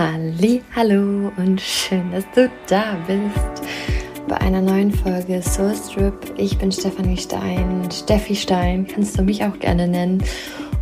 [0.00, 3.62] Halli, hallo und schön, dass du da bist
[4.26, 6.14] bei einer neuen Folge Soul Strip.
[6.38, 10.24] Ich bin Stefanie Stein, Steffi Stein, kannst du mich auch gerne nennen.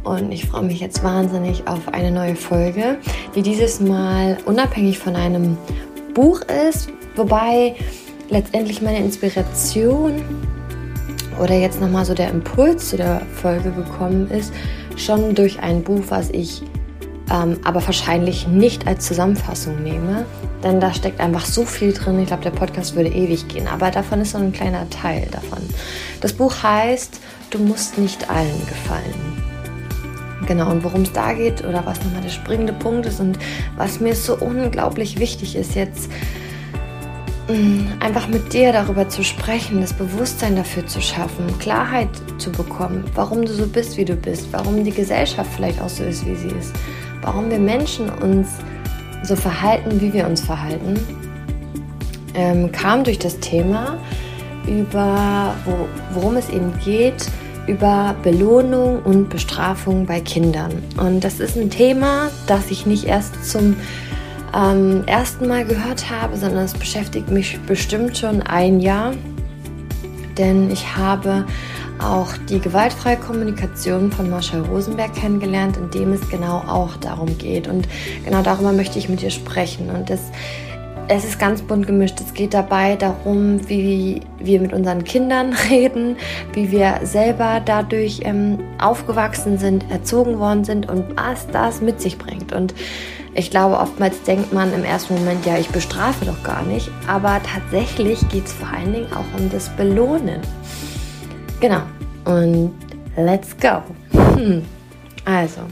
[0.04, 2.96] Und ich freue mich jetzt wahnsinnig auf eine neue Folge,
[3.34, 5.58] die dieses Mal unabhängig von einem
[6.14, 7.74] Buch ist, wobei
[8.30, 10.22] letztendlich meine Inspiration
[11.42, 14.52] oder jetzt nochmal so der Impuls zu der Folge gekommen ist,
[14.96, 16.62] schon durch ein Buch, was ich
[17.30, 20.24] ähm, aber wahrscheinlich nicht als Zusammenfassung nehme,
[20.62, 22.18] denn da steckt einfach so viel drin.
[22.20, 25.58] Ich glaube, der Podcast würde ewig gehen, aber davon ist so ein kleiner Teil davon.
[26.20, 29.42] Das Buch heißt Du musst nicht allen gefallen.
[30.46, 33.38] Genau, und worum es da geht oder was nochmal der springende Punkt ist und
[33.76, 36.10] was mir so unglaublich wichtig ist, jetzt
[37.48, 43.04] mm, einfach mit dir darüber zu sprechen, das Bewusstsein dafür zu schaffen, Klarheit zu bekommen,
[43.14, 46.36] warum du so bist, wie du bist, warum die Gesellschaft vielleicht auch so ist, wie
[46.36, 46.74] sie ist
[47.22, 48.48] warum wir Menschen uns
[49.22, 50.98] so verhalten, wie wir uns verhalten,
[52.34, 53.98] ähm, kam durch das Thema,
[54.66, 57.26] über, wo, worum es eben geht,
[57.66, 60.82] über Belohnung und Bestrafung bei Kindern.
[60.96, 63.76] Und das ist ein Thema, das ich nicht erst zum
[64.54, 69.12] ähm, ersten Mal gehört habe, sondern es beschäftigt mich bestimmt schon ein Jahr.
[70.38, 71.44] Denn ich habe
[72.00, 77.68] auch die gewaltfreie Kommunikation von Marshall Rosenberg kennengelernt, in dem es genau auch darum geht.
[77.68, 77.88] Und
[78.24, 79.90] genau darüber möchte ich mit dir sprechen.
[79.90, 80.20] Und das,
[81.08, 82.20] es ist ganz bunt gemischt.
[82.20, 86.16] Es geht dabei darum, wie wir mit unseren Kindern reden,
[86.52, 92.18] wie wir selber dadurch ähm, aufgewachsen sind, erzogen worden sind und was das mit sich
[92.18, 92.52] bringt.
[92.52, 92.74] Und
[93.34, 96.90] ich glaube, oftmals denkt man im ersten Moment, ja, ich bestrafe doch gar nicht.
[97.06, 100.40] Aber tatsächlich geht es vor allen Dingen auch um das Belohnen.
[101.60, 101.82] Genau.
[102.24, 102.74] Und
[103.16, 103.82] let's go.
[104.12, 104.64] Hm.
[105.24, 105.62] Also.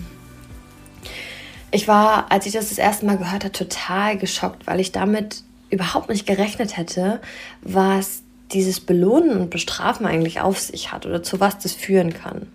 [1.70, 5.42] Ich war, als ich das das erste Mal gehört habe, total geschockt, weil ich damit
[5.70, 7.20] überhaupt nicht gerechnet hätte,
[7.62, 12.46] was dieses Belohnen und Bestrafen eigentlich auf sich hat oder zu was das führen kann.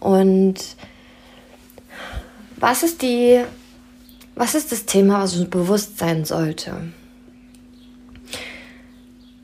[0.00, 0.56] Und
[2.56, 3.42] was ist die,
[4.34, 6.76] was ist das Thema, was uns bewusst sein sollte?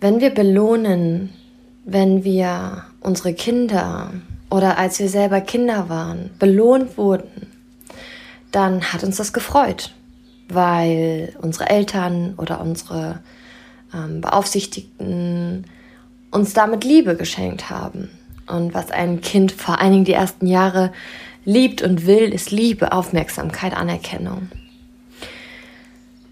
[0.01, 1.33] Wenn wir belohnen,
[1.85, 4.13] wenn wir unsere Kinder
[4.51, 7.47] oder als wir selber Kinder waren, belohnt wurden,
[8.53, 9.95] dann hat uns das gefreut,
[10.49, 13.21] weil unsere Eltern oder unsere
[13.95, 15.65] ähm, Beaufsichtigten
[16.31, 18.11] uns damit Liebe geschenkt haben.
[18.47, 20.93] Und was ein Kind vor allen Dingen die ersten Jahre
[21.45, 24.49] liebt und will, ist Liebe, Aufmerksamkeit, Anerkennung.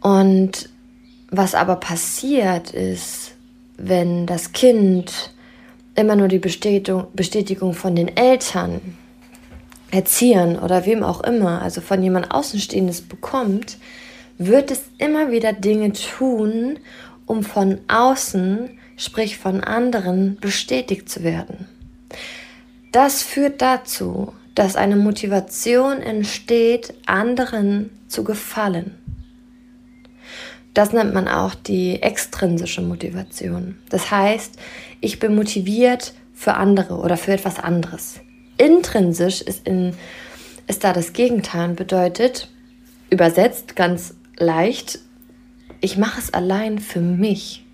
[0.01, 0.69] Und
[1.31, 3.33] was aber passiert ist,
[3.79, 5.33] wenn das Kind
[5.97, 8.81] immer nur die Bestätigung, Bestätigung von den Eltern,
[9.91, 13.79] Erziehern oder wem auch immer, also von jemand Außenstehendes bekommt,
[14.39, 16.79] wird es immer wieder Dinge tun,
[17.25, 21.67] um von außen, sprich von anderen, bestätigt zu werden.
[22.93, 28.95] Das führt dazu, dass eine Motivation entsteht, anderen zu gefallen.
[30.77, 33.79] Das nennt man auch die extrinsische Motivation.
[33.89, 34.59] Das heißt,
[35.01, 38.21] ich bin motiviert für andere oder für etwas anderes.
[38.59, 39.95] Intrinsisch ist, in,
[40.67, 42.51] ist da das Gegenteil, bedeutet,
[43.09, 44.99] übersetzt ganz leicht,
[45.81, 47.65] ich mache es allein für mich.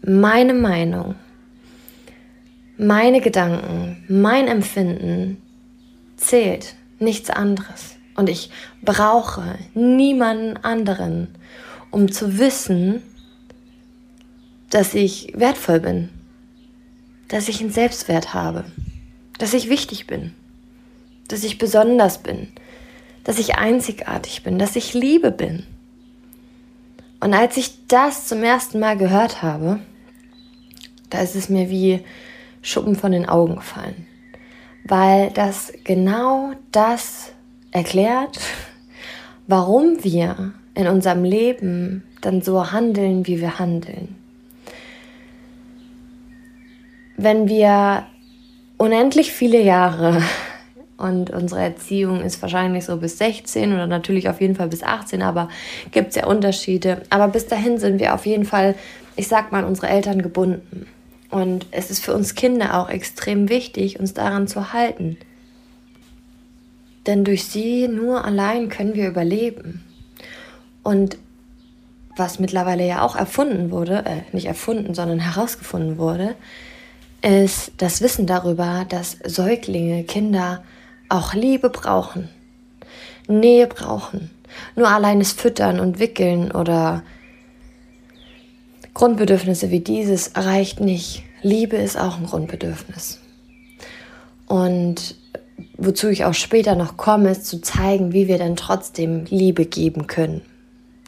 [0.00, 1.16] Meine Meinung,
[2.78, 5.42] meine Gedanken, mein Empfinden
[6.16, 7.96] zählt, nichts anderes.
[8.14, 8.50] Und ich
[8.80, 11.34] brauche niemanden anderen
[11.90, 13.02] um zu wissen,
[14.70, 16.08] dass ich wertvoll bin,
[17.28, 18.64] dass ich einen Selbstwert habe,
[19.38, 20.34] dass ich wichtig bin,
[21.28, 22.48] dass ich besonders bin,
[23.24, 25.66] dass ich einzigartig bin, dass ich Liebe bin.
[27.20, 29.80] Und als ich das zum ersten Mal gehört habe,
[31.10, 32.04] da ist es mir wie
[32.62, 34.06] Schuppen von den Augen gefallen,
[34.84, 37.32] weil das genau das
[37.72, 38.38] erklärt,
[39.46, 44.16] warum wir in unserem Leben dann so handeln, wie wir handeln.
[47.16, 48.06] Wenn wir
[48.78, 50.22] unendlich viele Jahre
[50.96, 55.22] und unsere Erziehung ist wahrscheinlich so bis 16 oder natürlich auf jeden Fall bis 18,
[55.22, 55.50] aber
[55.92, 57.02] gibt es ja Unterschiede.
[57.10, 58.74] Aber bis dahin sind wir auf jeden Fall,
[59.16, 60.86] ich sag mal, unsere Eltern gebunden.
[61.30, 65.18] Und es ist für uns Kinder auch extrem wichtig, uns daran zu halten.
[67.06, 69.84] Denn durch sie nur allein können wir überleben.
[70.82, 71.18] Und
[72.16, 76.34] was mittlerweile ja auch erfunden wurde, äh, nicht erfunden, sondern herausgefunden wurde,
[77.22, 80.62] ist das Wissen darüber, dass Säuglinge, Kinder
[81.08, 82.28] auch Liebe brauchen.
[83.28, 84.30] Nähe brauchen.
[84.74, 87.02] Nur alleines Füttern und Wickeln oder
[88.94, 91.22] Grundbedürfnisse wie dieses reicht nicht.
[91.42, 93.20] Liebe ist auch ein Grundbedürfnis.
[94.46, 95.14] Und
[95.76, 100.06] wozu ich auch später noch komme, ist zu zeigen, wie wir denn trotzdem Liebe geben
[100.06, 100.42] können.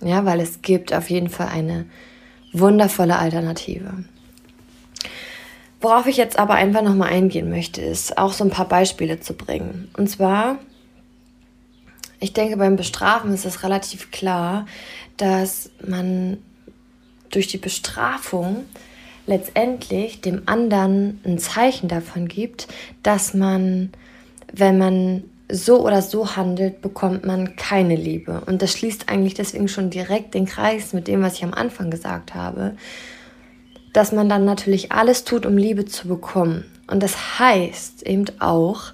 [0.03, 1.87] Ja, weil es gibt auf jeden Fall eine
[2.53, 4.05] wundervolle Alternative.
[5.81, 9.35] Worauf ich jetzt aber einfach nochmal eingehen möchte, ist auch so ein paar Beispiele zu
[9.35, 9.91] bringen.
[9.97, 10.59] Und zwar,
[12.21, 14.67] ich denke, beim Bestrafen ist es relativ klar,
[15.17, 16.39] dass man
[17.31, 18.65] durch die Bestrafung
[19.27, 22.69] letztendlich dem anderen ein Zeichen davon gibt,
[23.03, 23.91] dass man,
[24.53, 28.43] wenn man so oder so handelt, bekommt man keine Liebe.
[28.47, 31.91] Und das schließt eigentlich deswegen schon direkt den Kreis mit dem, was ich am Anfang
[31.91, 32.75] gesagt habe,
[33.93, 36.65] dass man dann natürlich alles tut, um Liebe zu bekommen.
[36.87, 38.93] Und das heißt eben auch,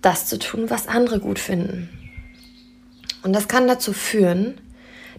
[0.00, 1.90] das zu tun, was andere gut finden.
[3.22, 4.54] Und das kann dazu führen,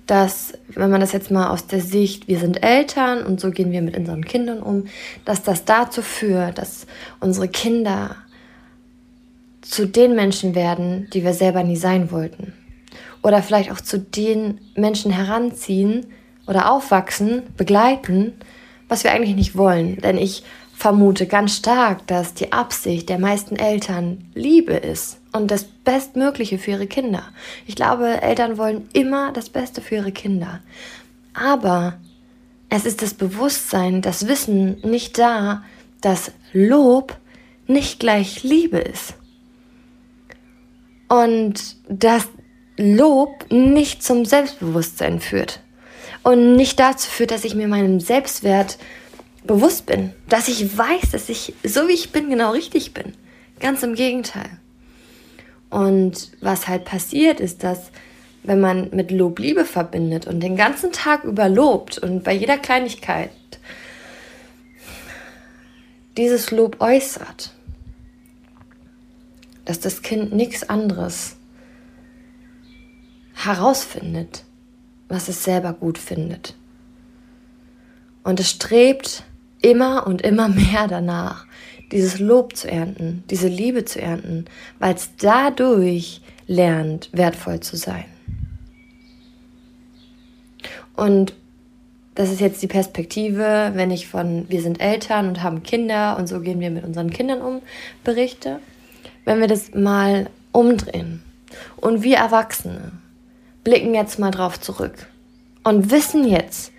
[0.07, 3.71] dass, wenn man das jetzt mal aus der Sicht, wir sind Eltern und so gehen
[3.71, 4.85] wir mit unseren Kindern um,
[5.23, 6.87] dass das dazu führt, dass
[7.19, 8.15] unsere Kinder
[9.71, 12.53] zu den Menschen werden, die wir selber nie sein wollten.
[13.23, 16.07] Oder vielleicht auch zu den Menschen heranziehen
[16.45, 18.33] oder aufwachsen, begleiten,
[18.89, 19.95] was wir eigentlich nicht wollen.
[20.01, 20.43] Denn ich
[20.75, 26.71] vermute ganz stark, dass die Absicht der meisten Eltern Liebe ist und das Bestmögliche für
[26.71, 27.23] ihre Kinder.
[27.65, 30.59] Ich glaube, Eltern wollen immer das Beste für ihre Kinder.
[31.33, 31.93] Aber
[32.67, 35.63] es ist das Bewusstsein, das Wissen nicht da,
[36.01, 37.15] dass Lob
[37.67, 39.13] nicht gleich Liebe ist
[41.11, 42.29] und dass
[42.77, 45.59] Lob nicht zum Selbstbewusstsein führt
[46.23, 48.77] und nicht dazu führt, dass ich mir meinem Selbstwert
[49.43, 53.11] bewusst bin, dass ich weiß, dass ich so wie ich bin genau richtig bin.
[53.59, 54.49] Ganz im Gegenteil.
[55.69, 57.91] Und was halt passiert ist, dass
[58.43, 62.57] wenn man mit Lob Liebe verbindet und den ganzen Tag über lobt und bei jeder
[62.57, 63.31] Kleinigkeit
[66.15, 67.51] dieses Lob äußert,
[69.71, 71.37] dass das Kind nichts anderes
[73.33, 74.43] herausfindet,
[75.07, 76.57] was es selber gut findet.
[78.21, 79.23] Und es strebt
[79.61, 81.45] immer und immer mehr danach,
[81.93, 84.43] dieses Lob zu ernten, diese Liebe zu ernten,
[84.79, 88.03] weil es dadurch lernt, wertvoll zu sein.
[90.97, 91.33] Und
[92.15, 96.27] das ist jetzt die Perspektive, wenn ich von wir sind Eltern und haben Kinder und
[96.27, 97.61] so gehen wir mit unseren Kindern um
[98.03, 98.59] berichte
[99.25, 101.23] wenn wir das mal umdrehen.
[101.77, 102.91] Und wir Erwachsene
[103.63, 105.07] blicken jetzt mal drauf zurück
[105.63, 106.71] und wissen jetzt,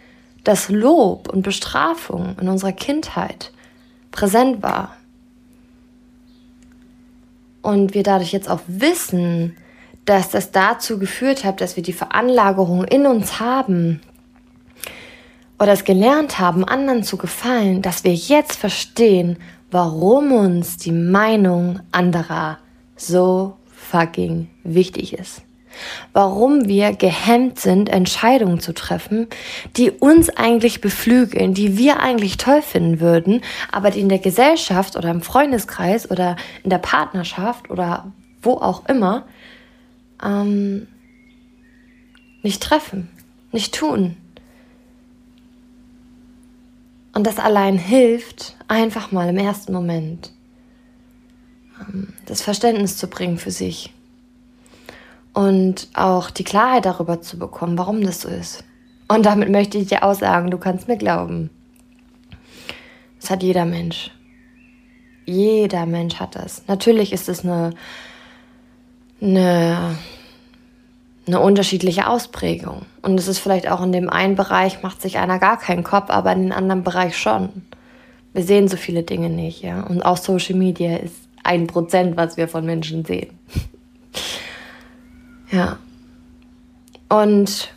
[0.44, 3.52] dass Lob und Bestrafung in unserer Kindheit
[4.10, 4.96] präsent war.
[7.62, 9.56] Und wir dadurch jetzt auch wissen,
[10.04, 14.00] dass das dazu geführt hat, dass wir die Veranlagerung in uns haben
[15.60, 19.36] oder es gelernt haben, anderen zu gefallen, dass wir jetzt verstehen,
[19.72, 22.58] warum uns die Meinung anderer
[22.94, 25.42] so fucking wichtig ist.
[26.12, 29.26] Warum wir gehemmt sind, Entscheidungen zu treffen,
[29.76, 33.40] die uns eigentlich beflügeln, die wir eigentlich toll finden würden,
[33.72, 38.86] aber die in der Gesellschaft oder im Freundeskreis oder in der Partnerschaft oder wo auch
[38.86, 39.25] immer
[40.22, 40.86] ähm,
[42.42, 43.08] nicht treffen,
[43.50, 44.16] nicht tun,
[47.14, 50.33] und das allein hilft, einfach mal im ersten Moment
[51.81, 53.92] ähm, das Verständnis zu bringen für sich.
[55.35, 58.64] Und auch die Klarheit darüber zu bekommen, warum das so ist.
[59.09, 61.50] Und damit möchte ich dir auch sagen, du kannst mir glauben.
[63.21, 64.11] Das hat jeder Mensch.
[65.25, 66.64] Jeder Mensch hat das.
[66.66, 67.71] Natürlich ist es eine,
[69.21, 69.97] eine
[71.26, 72.83] eine unterschiedliche Ausprägung.
[73.00, 76.11] Und es ist vielleicht auch in dem einen Bereich macht sich einer gar keinen Kopf,
[76.11, 77.50] aber in dem anderen Bereich schon.
[78.33, 79.83] Wir sehen so viele Dinge nicht, ja.
[79.83, 81.14] Und auch Social Media ist
[81.45, 83.31] ein Prozent, was wir von Menschen sehen.
[85.50, 85.79] ja.
[87.09, 87.73] Und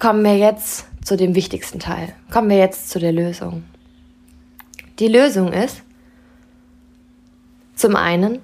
[0.00, 2.12] kommen wir jetzt zu dem wichtigsten Teil.
[2.30, 3.64] Kommen wir jetzt zu der Lösung.
[4.98, 5.82] Die Lösung ist
[7.74, 8.40] zum einen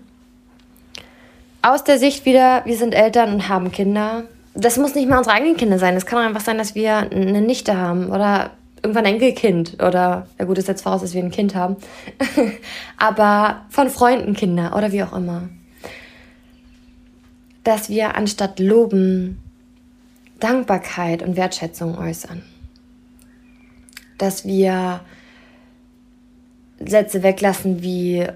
[1.62, 4.24] aus der Sicht wieder, wir sind Eltern und haben Kinder.
[4.54, 5.96] Das muss nicht mal unsere eigenen Kinder sein.
[5.96, 8.50] Es kann auch einfach sein, dass wir eine Nichte haben oder
[8.82, 11.76] irgendwann ein Enkelkind oder, ja gut, ist jetzt voraus, dass wir ein Kind haben.
[12.96, 15.48] Aber von Freunden Kinder oder wie auch immer.
[17.62, 19.38] Dass wir anstatt Loben
[20.40, 22.42] Dankbarkeit und Wertschätzung äußern.
[24.16, 25.00] Dass wir
[26.80, 28.26] Sätze weglassen wie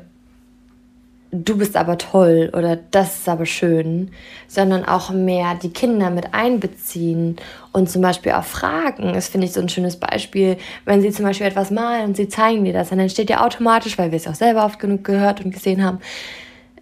[1.34, 4.10] du bist aber toll oder das ist aber schön,
[4.46, 7.36] sondern auch mehr die Kinder mit einbeziehen
[7.72, 9.12] und zum Beispiel auch fragen.
[9.14, 12.28] Das finde ich so ein schönes Beispiel, wenn sie zum Beispiel etwas malen und sie
[12.28, 15.44] zeigen dir das, dann entsteht ja automatisch, weil wir es auch selber oft genug gehört
[15.44, 15.98] und gesehen haben,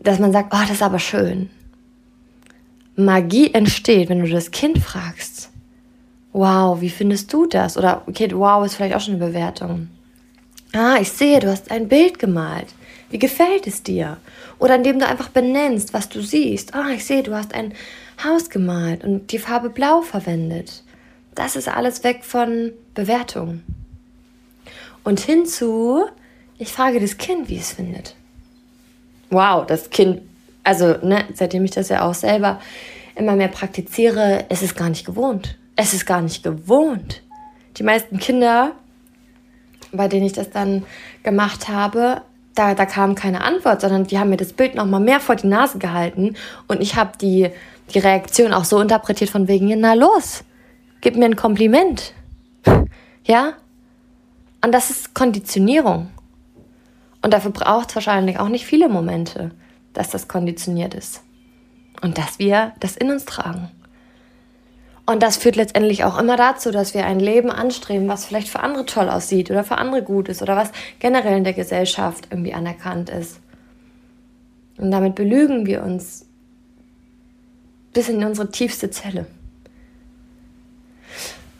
[0.00, 1.48] dass man sagt, oh, das ist aber schön.
[2.94, 5.50] Magie entsteht, wenn du das Kind fragst.
[6.34, 7.78] Wow, wie findest du das?
[7.78, 9.88] Oder okay, wow ist vielleicht auch schon eine Bewertung.
[10.74, 12.68] Ah, ich sehe, du hast ein Bild gemalt.
[13.12, 14.16] Wie gefällt es dir?
[14.58, 16.74] Oder indem du einfach benennst, was du siehst.
[16.74, 17.74] Ah, ich sehe, du hast ein
[18.24, 20.82] Haus gemalt und die Farbe Blau verwendet.
[21.34, 23.62] Das ist alles weg von Bewertung.
[25.04, 26.06] Und hinzu,
[26.56, 28.16] ich frage das Kind, wie es findet.
[29.28, 30.22] Wow, das Kind,
[30.64, 32.60] also ne, seitdem ich das ja auch selber
[33.14, 35.58] immer mehr praktiziere, ist es gar nicht gewohnt.
[35.76, 37.22] Es ist gar nicht gewohnt.
[37.76, 38.72] Die meisten Kinder,
[39.92, 40.86] bei denen ich das dann
[41.22, 42.22] gemacht habe,
[42.54, 45.36] da, da kam keine Antwort, sondern die haben mir das Bild noch mal mehr vor
[45.36, 46.34] die Nase gehalten
[46.68, 47.50] und ich habe die,
[47.94, 50.44] die Reaktion auch so interpretiert von wegen, na los,
[51.00, 52.14] gib mir ein Kompliment.
[53.24, 53.52] Ja?
[54.64, 56.10] Und das ist Konditionierung.
[57.22, 59.52] Und dafür braucht es wahrscheinlich auch nicht viele Momente,
[59.92, 61.22] dass das konditioniert ist.
[62.00, 63.70] Und dass wir das in uns tragen.
[65.12, 68.60] Und das führt letztendlich auch immer dazu, dass wir ein Leben anstreben, was vielleicht für
[68.60, 72.54] andere toll aussieht oder für andere gut ist oder was generell in der Gesellschaft irgendwie
[72.54, 73.38] anerkannt ist.
[74.78, 76.24] Und damit belügen wir uns
[77.92, 79.26] bis in unsere tiefste Zelle.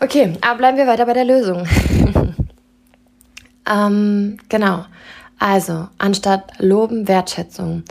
[0.01, 1.69] Okay, aber bleiben wir weiter bei der Lösung.
[3.71, 4.87] ähm, genau.
[5.39, 7.83] Also, anstatt Loben, Wertschätzung.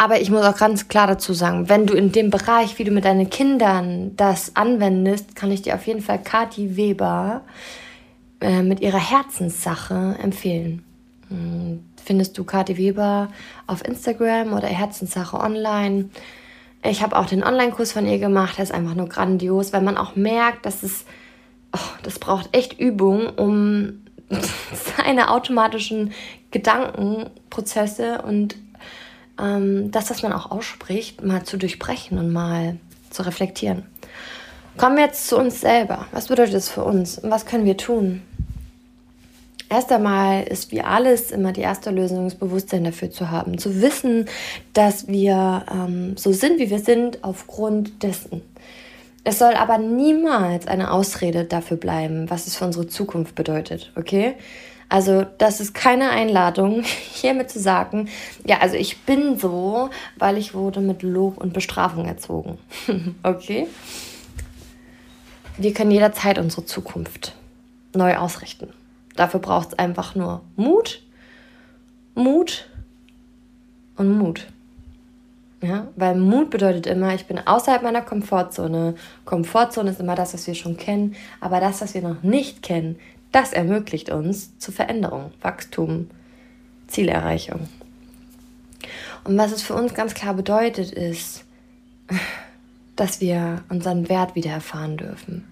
[0.00, 2.90] Aber ich muss auch ganz klar dazu sagen, wenn du in dem Bereich, wie du
[2.90, 7.42] mit deinen Kindern das anwendest, kann ich dir auf jeden Fall Kathi Weber
[8.40, 10.82] äh, mit ihrer Herzenssache empfehlen.
[11.28, 13.28] Hm, findest du Kathi Weber
[13.66, 16.08] auf Instagram oder Herzenssache online?
[16.82, 19.98] Ich habe auch den Online-Kurs von ihr gemacht, der ist einfach nur grandios, weil man
[19.98, 21.04] auch merkt, dass es,
[21.74, 24.00] oh, das braucht echt Übung, um
[24.96, 26.12] seine automatischen
[26.52, 28.56] Gedankenprozesse und
[29.40, 32.76] ähm, das, was man auch ausspricht, mal zu durchbrechen und mal
[33.10, 33.84] zu reflektieren.
[34.76, 36.06] Kommen wir jetzt zu uns selber.
[36.12, 38.22] Was bedeutet das für uns und was können wir tun?
[39.68, 43.56] Erst einmal ist wie alles immer die erste Lösung, das Bewusstsein dafür zu haben.
[43.56, 44.26] Zu wissen,
[44.72, 48.42] dass wir ähm, so sind, wie wir sind, aufgrund dessen.
[49.22, 54.34] Es soll aber niemals eine Ausrede dafür bleiben, was es für unsere Zukunft bedeutet, okay?
[54.90, 56.82] Also das ist keine Einladung,
[57.12, 58.08] hiermit zu sagen,
[58.44, 62.58] ja, also ich bin so, weil ich wurde mit Lob und Bestrafung erzogen.
[63.22, 63.68] okay?
[65.56, 67.34] Wir können jederzeit unsere Zukunft
[67.94, 68.72] neu ausrichten.
[69.14, 71.02] Dafür braucht es einfach nur Mut,
[72.14, 72.68] Mut
[73.96, 74.48] und Mut.
[75.62, 78.94] Ja, weil Mut bedeutet immer, ich bin außerhalb meiner Komfortzone.
[79.26, 82.98] Komfortzone ist immer das, was wir schon kennen, aber das, was wir noch nicht kennen,
[83.32, 86.08] das ermöglicht uns zu Veränderung, Wachstum,
[86.86, 87.68] Zielerreichung.
[89.24, 91.44] Und was es für uns ganz klar bedeutet, ist,
[92.96, 95.46] dass wir unseren Wert wieder erfahren dürfen.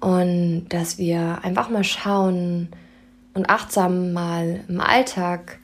[0.00, 2.68] Und dass wir einfach mal schauen
[3.34, 5.58] und achtsam mal im Alltag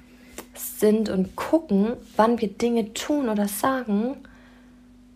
[0.55, 4.17] sind und gucken, wann wir Dinge tun oder sagen,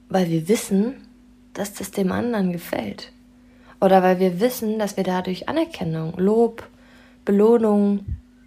[0.08, 1.06] weil wir wissen,
[1.54, 3.12] dass das dem anderen gefällt.
[3.80, 6.68] Oder weil wir wissen, dass wir dadurch Anerkennung, Lob,
[7.24, 8.04] Belohnung,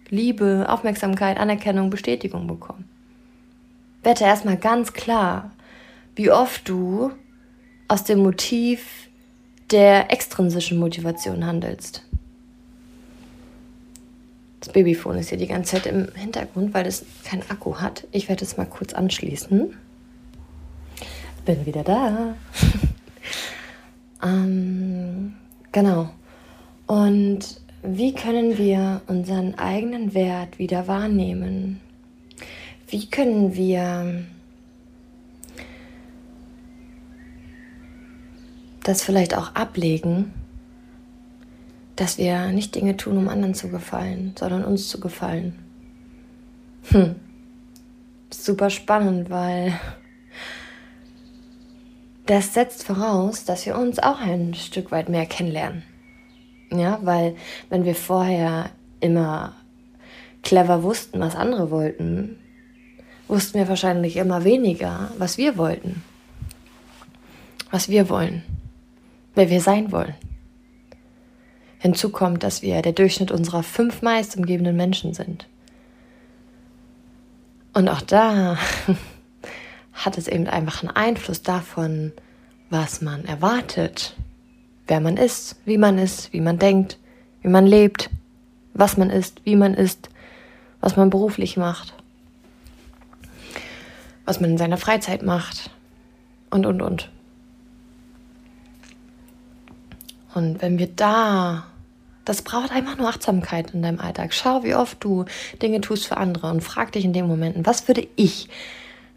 [0.08, 2.88] Liebe, Aufmerksamkeit, Anerkennung, Bestätigung bekommen.
[4.02, 5.50] Wette erstmal ganz klar,
[6.14, 7.10] wie oft du
[7.88, 9.08] aus dem Motiv
[9.70, 12.04] der extrinsischen Motivation handelst.
[14.60, 18.06] Das Babyphone ist hier die ganze Zeit im Hintergrund, weil es keinen Akku hat.
[18.12, 19.76] Ich werde es mal kurz anschließen.
[21.44, 22.34] Bin wieder da.
[24.24, 25.34] Ähm,
[25.72, 26.10] genau.
[26.86, 31.80] Und wie können wir unseren eigenen Wert wieder wahrnehmen?
[32.88, 34.24] Wie können wir
[38.82, 40.32] das vielleicht auch ablegen,
[41.96, 45.58] dass wir nicht Dinge tun, um anderen zu gefallen, sondern uns zu gefallen?
[46.90, 47.16] Hm.
[48.30, 49.78] Super spannend, weil
[52.26, 55.82] das setzt voraus, dass wir uns auch ein Stück weit mehr kennenlernen.
[56.72, 57.36] Ja, weil
[57.68, 59.54] wenn wir vorher immer
[60.42, 62.38] clever wussten, was andere wollten,
[63.28, 66.02] wussten wir wahrscheinlich immer weniger, was wir wollten.
[67.70, 68.42] Was wir wollen.
[69.34, 70.14] Wer wir sein wollen.
[71.78, 75.46] Hinzu kommt, dass wir der Durchschnitt unserer fünf meist umgebenden Menschen sind.
[77.74, 78.56] Und auch da
[79.94, 82.12] hat es eben einfach einen Einfluss davon,
[82.68, 84.16] was man erwartet,
[84.86, 86.98] wer man ist, wie man ist, wie man denkt,
[87.42, 88.10] wie man lebt,
[88.74, 90.10] was man ist, wie man ist,
[90.80, 91.94] was man beruflich macht,
[94.24, 95.70] was man in seiner Freizeit macht
[96.50, 97.10] und, und, und.
[100.34, 101.64] Und wenn wir da,
[102.24, 104.34] das braucht einfach nur Achtsamkeit in deinem Alltag.
[104.34, 105.26] Schau, wie oft du
[105.62, 108.48] Dinge tust für andere und frag dich in den Momenten, was würde ich,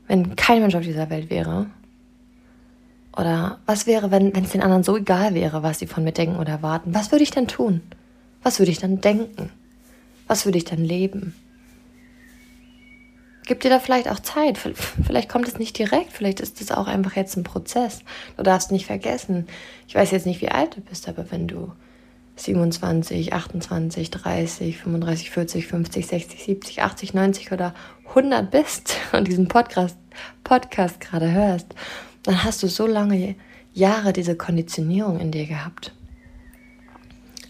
[0.08, 1.68] wenn kein Mensch auf dieser Welt wäre,
[3.18, 6.38] oder was wäre, wenn es den anderen so egal wäre, was sie von mir denken
[6.38, 6.94] oder erwarten?
[6.94, 7.82] Was würde ich dann tun?
[8.44, 9.50] Was würde ich dann denken?
[10.28, 11.34] Was würde ich dann leben?
[13.48, 14.58] Gib dir da vielleicht auch Zeit.
[14.58, 16.12] Vielleicht kommt es nicht direkt.
[16.12, 18.02] Vielleicht ist es auch einfach jetzt ein Prozess.
[18.36, 19.48] Du darfst nicht vergessen.
[19.88, 21.72] Ich weiß jetzt nicht, wie alt du bist, aber wenn du
[22.38, 27.74] 27, 28, 30, 35, 40, 50, 60, 70, 80, 90 oder
[28.10, 29.98] 100 bist und diesen Podcast,
[30.44, 31.76] Podcast gerade hörst
[32.28, 33.36] dann hast du so lange
[33.74, 35.94] Jahre diese Konditionierung in dir gehabt.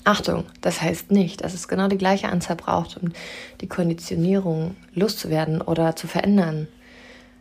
[0.04, 3.12] Achtung, das heißt nicht, dass es genau die gleiche Anzahl braucht, um
[3.60, 6.68] die Konditionierung loszuwerden oder zu verändern.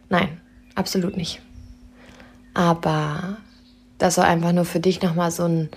[0.08, 0.40] Nein,
[0.74, 1.42] absolut nicht.
[2.54, 3.36] Aber
[3.98, 5.68] das soll einfach nur für dich nochmal so ein,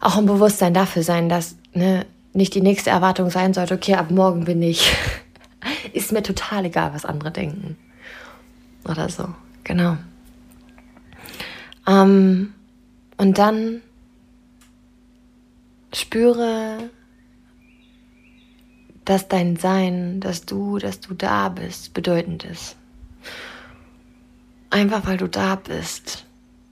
[0.00, 4.10] auch ein Bewusstsein dafür sein, dass ne, nicht die nächste Erwartung sein sollte, okay, ab
[4.10, 4.92] morgen bin ich,
[5.92, 7.76] ist mir total egal, was andere denken.
[8.88, 9.28] Oder so,
[9.62, 9.96] genau.
[11.86, 12.54] Ähm,
[13.18, 13.82] und dann
[15.92, 16.90] spüre,
[19.04, 22.76] dass dein Sein, dass du, dass du da bist, bedeutend ist.
[24.70, 26.24] Einfach weil du da bist.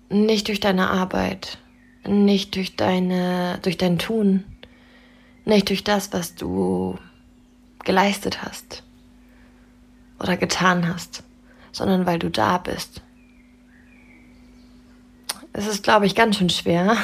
[0.09, 1.59] Nicht durch deine Arbeit,
[2.07, 4.45] nicht durch deine, durch dein Tun,
[5.45, 6.99] nicht durch das, was du
[7.85, 8.83] geleistet hast
[10.21, 11.23] oder getan hast,
[11.73, 13.03] sondern weil du da bist.
[15.53, 16.97] Es ist, glaube ich, ganz schön schwer,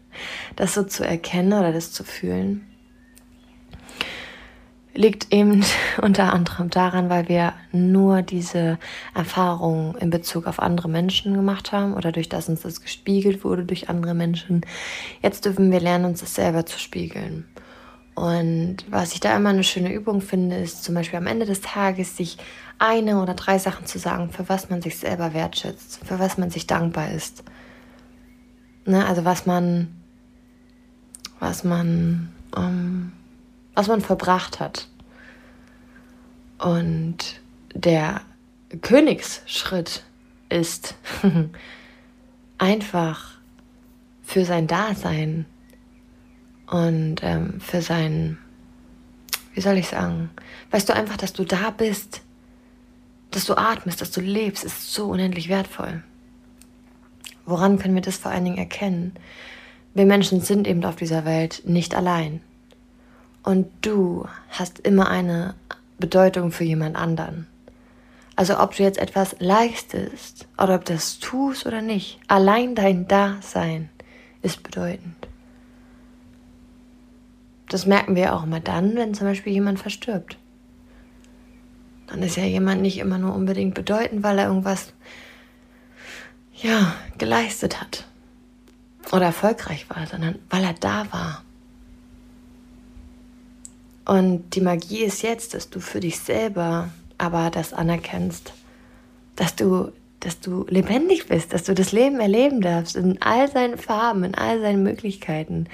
[0.56, 2.67] das so zu erkennen oder das zu fühlen.
[4.98, 5.64] Liegt eben
[6.02, 8.80] unter anderem daran, weil wir nur diese
[9.14, 13.64] Erfahrung in Bezug auf andere Menschen gemacht haben oder durch das uns das gespiegelt wurde
[13.64, 14.62] durch andere Menschen.
[15.22, 17.44] Jetzt dürfen wir lernen, uns das selber zu spiegeln.
[18.16, 21.60] Und was ich da immer eine schöne Übung finde, ist zum Beispiel am Ende des
[21.60, 22.36] Tages sich
[22.80, 26.50] eine oder drei Sachen zu sagen, für was man sich selber wertschätzt, für was man
[26.50, 27.44] sich dankbar ist.
[28.84, 29.94] Ne, also was man,
[31.38, 33.12] was man, ähm,
[33.78, 34.88] was man verbracht hat.
[36.58, 37.40] Und
[37.72, 38.22] der
[38.82, 40.02] Königsschritt
[40.48, 40.96] ist
[42.58, 43.38] einfach
[44.24, 45.46] für sein Dasein
[46.66, 48.38] und ähm, für sein,
[49.54, 50.30] wie soll ich sagen,
[50.72, 52.22] weißt du einfach, dass du da bist,
[53.30, 56.02] dass du atmest, dass du lebst, ist so unendlich wertvoll.
[57.46, 59.12] Woran können wir das vor allen Dingen erkennen?
[59.94, 62.40] Wir Menschen sind eben auf dieser Welt nicht allein.
[63.48, 65.54] Und du hast immer eine
[65.98, 67.46] Bedeutung für jemand anderen.
[68.36, 73.08] Also ob du jetzt etwas leistest oder ob du das tust oder nicht, allein dein
[73.08, 73.88] Dasein
[74.42, 75.16] ist bedeutend.
[77.70, 80.36] Das merken wir auch immer dann, wenn zum Beispiel jemand verstirbt.
[82.08, 84.92] Dann ist ja jemand nicht immer nur unbedingt bedeutend, weil er irgendwas
[86.52, 88.06] ja, geleistet hat
[89.10, 91.44] oder erfolgreich war, sondern weil er da war.
[94.08, 98.54] Und die Magie ist jetzt, dass du für dich selber aber das anerkennst,
[99.36, 103.76] dass du, dass du lebendig bist, dass du das Leben erleben darfst in all seinen
[103.76, 105.66] Farben, in all seinen Möglichkeiten,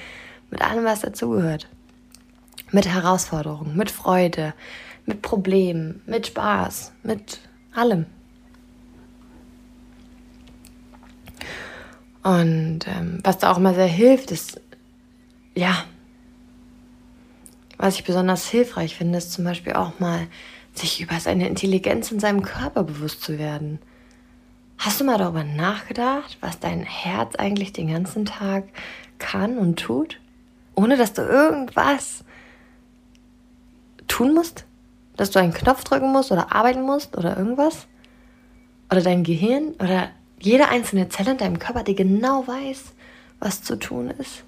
[0.50, 1.68] mit allem, was dazugehört.
[2.72, 4.52] Mit Herausforderungen, mit Freude,
[5.06, 7.38] mit Problemen, mit Spaß, mit
[7.72, 8.04] allem.
[12.24, 14.60] Und ähm, was da auch mal sehr hilft, ist,
[15.54, 15.84] ja,
[17.84, 20.26] was ich besonders hilfreich finde, ist zum Beispiel auch mal,
[20.72, 23.78] sich über seine Intelligenz in seinem Körper bewusst zu werden.
[24.78, 28.64] Hast du mal darüber nachgedacht, was dein Herz eigentlich den ganzen Tag
[29.18, 30.18] kann und tut?
[30.74, 32.24] Ohne dass du irgendwas
[34.08, 34.64] tun musst?
[35.18, 37.86] Dass du einen Knopf drücken musst oder arbeiten musst oder irgendwas?
[38.90, 40.08] Oder dein Gehirn oder
[40.40, 42.94] jede einzelne Zelle in deinem Körper, die genau weiß,
[43.40, 44.42] was zu tun ist.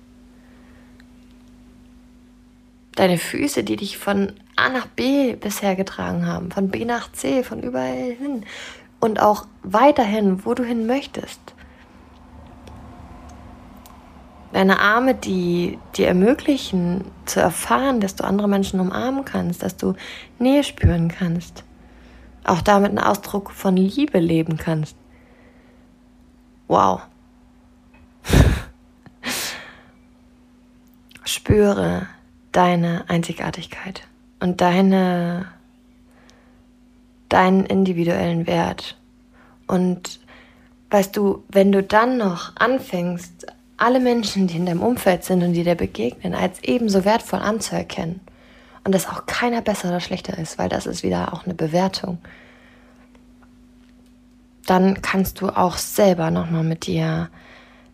[2.97, 7.45] Deine Füße, die dich von A nach B bisher getragen haben, von B nach C,
[7.45, 8.45] von überall hin
[9.01, 11.41] und auch weiterhin, wo du hin möchtest.
[14.53, 19.95] Deine Arme, die dir ermöglichen zu erfahren, dass du andere Menschen umarmen kannst, dass du
[20.39, 21.63] Nähe spüren kannst.
[22.45, 24.97] auch damit einen Ausdruck von Liebe leben kannst.
[26.69, 27.03] Wow.
[31.25, 32.07] Spüre
[32.57, 34.03] deine Einzigartigkeit
[34.41, 35.47] und deine,
[37.29, 38.97] deinen individuellen Wert.
[39.67, 40.21] Und
[40.91, 45.53] weißt du, wenn du dann noch anfängst, alle Menschen, die in deinem Umfeld sind und
[45.53, 48.21] die dir begegnen, als ebenso wertvoll anzuerkennen
[48.85, 52.19] und dass auch keiner besser oder schlechter ist, weil das ist wieder auch eine Bewertung,
[54.65, 57.29] dann kannst du auch selber nochmal mit dir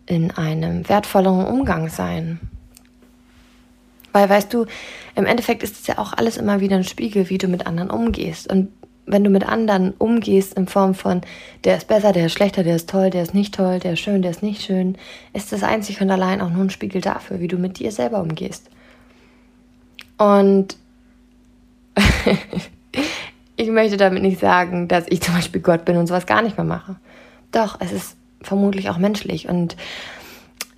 [0.05, 2.39] in einem wertvolleren Umgang sein.
[4.13, 4.65] Weil, weißt du,
[5.15, 7.89] im Endeffekt ist es ja auch alles immer wieder ein Spiegel, wie du mit anderen
[7.89, 8.49] umgehst.
[8.49, 8.69] Und
[9.05, 11.21] wenn du mit anderen umgehst in Form von,
[11.65, 13.99] der ist besser, der ist schlechter, der ist toll, der ist nicht toll, der ist
[13.99, 14.97] schön, der ist nicht schön,
[15.33, 18.21] ist das einzig und allein auch nur ein Spiegel dafür, wie du mit dir selber
[18.21, 18.69] umgehst.
[20.17, 20.77] Und
[23.57, 26.57] ich möchte damit nicht sagen, dass ich zum Beispiel Gott bin und sowas gar nicht
[26.57, 26.95] mehr mache.
[27.51, 29.75] Doch, es ist vermutlich auch menschlich und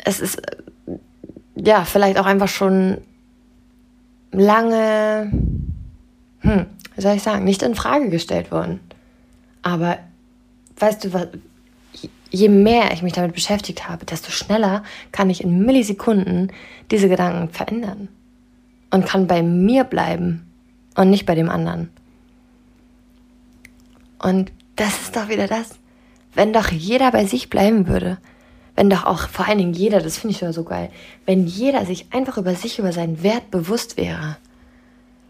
[0.04, 0.41] es ist
[1.56, 2.98] ja vielleicht auch einfach schon
[4.39, 5.32] lange,
[6.39, 8.80] hm, wie soll ich sagen, nicht in Frage gestellt worden.
[9.62, 9.98] Aber
[10.78, 11.28] weißt du was?
[12.32, 16.52] Je mehr ich mich damit beschäftigt habe, desto schneller kann ich in Millisekunden
[16.91, 18.10] diese Gedanken verändern
[18.91, 20.45] und kann bei mir bleiben
[20.95, 21.89] und nicht bei dem anderen.
[24.19, 25.69] Und das ist doch wieder das,
[26.34, 28.17] wenn doch jeder bei sich bleiben würde,
[28.75, 30.91] wenn doch auch vor allen Dingen jeder, das finde ich ja so geil,
[31.25, 34.38] wenn jeder sich einfach über sich, über seinen Wert bewusst wäre,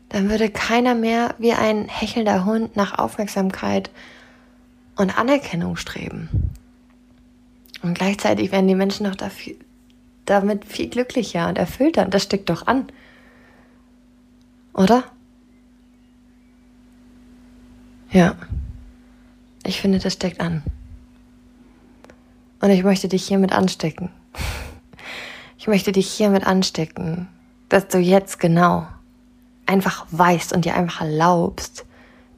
[0.10, 3.89] dann würde keiner mehr wie ein hechelnder Hund nach Aufmerksamkeit
[4.95, 6.51] und Anerkennung streben.
[7.81, 9.55] Und gleichzeitig wären die Menschen auch dafür,
[10.25, 12.05] damit viel glücklicher und erfüllter.
[12.05, 12.88] Und das steckt doch an.
[14.73, 15.03] Oder?
[18.12, 18.36] Ja.
[19.65, 20.63] Ich finde, das steckt an.
[22.65, 24.10] Und ich möchte dich hiermit anstecken.
[25.60, 27.28] Ich möchte dich hiermit anstecken,
[27.69, 28.88] dass du jetzt genau
[29.67, 31.86] einfach weißt und dir einfach erlaubst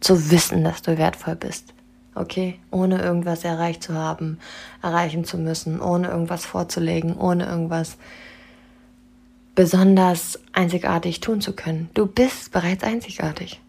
[0.02, 1.74] zu wissen, dass du wertvoll bist.
[2.13, 2.60] Okay?
[2.72, 4.38] Ohne irgendwas erreicht zu haben,
[4.82, 7.96] erreichen zu müssen, ohne irgendwas vorzulegen, ohne irgendwas
[9.56, 11.90] besonders einzigartig tun zu können.
[11.94, 13.62] Du bist bereits einzigartig.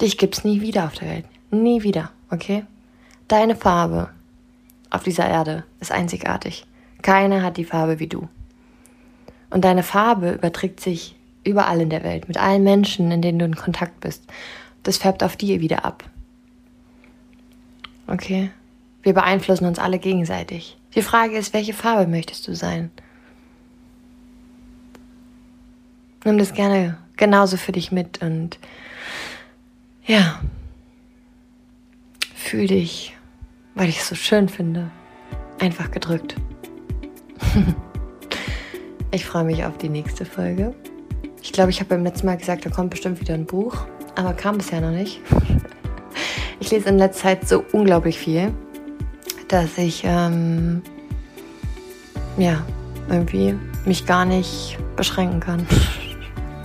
[0.00, 1.24] Dich gibt's nie wieder auf der Welt.
[1.52, 2.64] Nie wieder, okay?
[3.28, 4.10] Deine Farbe
[4.96, 6.66] auf dieser Erde ist einzigartig.
[7.02, 8.28] Keiner hat die Farbe wie du.
[9.50, 13.44] Und deine Farbe überträgt sich überall in der Welt, mit allen Menschen, in denen du
[13.44, 14.24] in Kontakt bist.
[14.82, 16.04] Das färbt auf dir wieder ab.
[18.08, 18.50] Okay?
[19.02, 20.76] Wir beeinflussen uns alle gegenseitig.
[20.94, 22.90] Die Frage ist, welche Farbe möchtest du sein?
[26.24, 28.58] Nimm das gerne genauso für dich mit und
[30.06, 30.40] ja,
[32.34, 33.15] fühl dich,
[33.76, 34.90] weil ich es so schön finde,
[35.60, 36.34] einfach gedrückt.
[39.12, 40.74] ich freue mich auf die nächste Folge.
[41.42, 43.86] Ich glaube, ich habe beim letzten Mal gesagt, da kommt bestimmt wieder ein Buch,
[44.16, 45.20] aber kam bisher noch nicht.
[46.58, 48.50] Ich lese in letzter Zeit so unglaublich viel,
[49.46, 50.80] dass ich ähm,
[52.38, 52.64] ja
[53.10, 55.66] irgendwie mich gar nicht beschränken kann.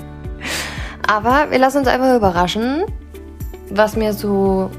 [1.07, 2.85] Aber wir lassen uns einfach überraschen,
[3.69, 4.71] was mir so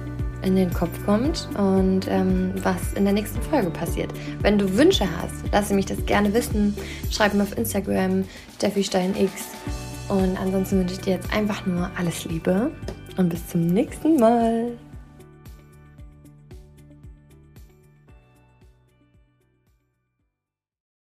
[0.42, 4.12] in den Kopf kommt und ähm, was in der nächsten Folge passiert.
[4.40, 6.76] Wenn du Wünsche hast, lass mich das gerne wissen.
[7.10, 8.24] Schreib mir auf Instagram
[8.56, 9.48] Steffi Stein X
[10.08, 12.70] und ansonsten wünsche ich dir jetzt einfach nur alles Liebe
[13.16, 14.72] und bis zum nächsten Mal.